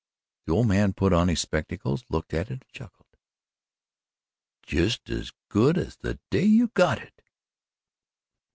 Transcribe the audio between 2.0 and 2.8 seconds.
looked at it and